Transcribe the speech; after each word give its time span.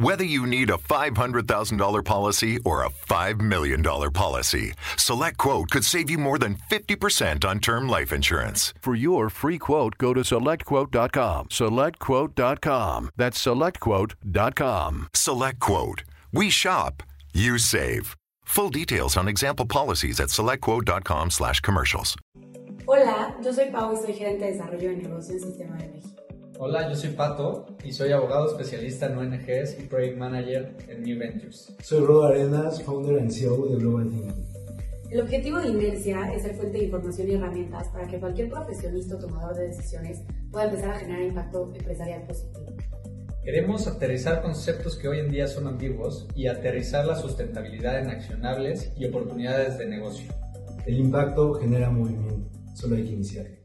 Whether 0.00 0.24
you 0.24 0.46
need 0.46 0.70
a 0.70 0.78
$500,000 0.78 2.04
policy 2.06 2.58
or 2.64 2.84
a 2.84 2.88
$5 2.88 3.40
million 3.42 3.82
policy, 3.82 4.72
SelectQuote 4.96 5.68
could 5.68 5.84
save 5.84 6.08
you 6.08 6.16
more 6.16 6.38
than 6.38 6.56
50% 6.70 7.44
on 7.44 7.60
term 7.60 7.86
life 7.86 8.10
insurance. 8.10 8.72
For 8.80 8.94
your 8.94 9.28
free 9.28 9.58
quote, 9.58 9.98
go 9.98 10.14
to 10.14 10.22
selectquote.com. 10.22 11.48
SelectQuote.com. 11.48 13.10
That's 13.18 13.44
selectquote.com. 13.44 15.08
SelectQuote. 15.12 16.02
We 16.32 16.48
shop, 16.48 17.02
you 17.34 17.58
save. 17.58 18.16
Full 18.46 18.70
details 18.70 19.18
on 19.18 19.28
example 19.28 19.66
policies 19.66 20.18
at 20.18 20.28
selectquote.com 20.28 21.28
slash 21.28 21.60
commercials. 21.60 22.16
Hola, 22.88 23.34
yo 23.42 23.52
soy 23.52 23.70
Pau 23.70 23.92
y 23.92 23.96
soy 23.98 24.14
gerente 24.14 24.46
de 24.46 24.52
desarrollo 24.52 24.88
de 24.88 24.96
negocio 24.96 25.34
en 25.34 25.40
Sistema 25.40 25.76
B 25.76 25.90
México. 25.92 26.29
Hola, 26.62 26.90
yo 26.90 26.94
soy 26.94 27.08
Pato 27.12 27.64
y 27.82 27.90
soy 27.90 28.12
abogado 28.12 28.50
especialista 28.50 29.06
en 29.06 29.16
ONGs 29.16 29.78
y 29.80 29.84
Project 29.84 30.18
Manager 30.18 30.76
en 30.88 31.02
New 31.02 31.18
Ventures. 31.18 31.74
Soy 31.82 32.04
Rodo 32.04 32.24
Arenas, 32.24 32.82
founder 32.82 33.18
and 33.18 33.30
CEO 33.30 33.64
de 33.64 33.76
Global 33.76 34.10
Thinking. 34.10 34.44
El 35.10 35.22
objetivo 35.22 35.56
de 35.56 35.68
Inercia 35.68 36.30
es 36.34 36.42
ser 36.42 36.56
fuente 36.56 36.76
de 36.76 36.84
información 36.84 37.30
y 37.30 37.32
herramientas 37.32 37.88
para 37.88 38.06
que 38.06 38.20
cualquier 38.20 38.50
profesionista 38.50 39.14
o 39.14 39.18
tomador 39.18 39.56
de 39.56 39.68
decisiones 39.68 40.20
pueda 40.50 40.66
empezar 40.66 40.90
a 40.90 40.98
generar 40.98 41.22
impacto 41.22 41.72
empresarial 41.74 42.26
positivo. 42.26 42.66
Queremos 43.42 43.86
aterrizar 43.86 44.42
conceptos 44.42 44.98
que 44.98 45.08
hoy 45.08 45.20
en 45.20 45.30
día 45.30 45.46
son 45.46 45.66
ambiguos 45.66 46.28
y 46.34 46.46
aterrizar 46.46 47.06
la 47.06 47.16
sustentabilidad 47.16 48.00
en 48.00 48.10
accionables 48.10 48.92
y 48.98 49.06
oportunidades 49.06 49.78
de 49.78 49.86
negocio. 49.86 50.30
El 50.84 50.98
impacto 50.98 51.54
genera 51.54 51.88
movimiento, 51.88 52.50
solo 52.74 52.96
hay 52.96 53.04
que 53.04 53.12
iniciar. 53.12 53.59